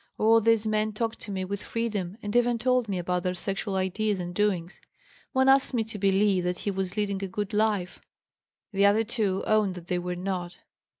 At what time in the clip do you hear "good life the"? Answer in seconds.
7.27-8.83